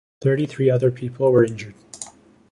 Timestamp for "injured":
1.45-1.75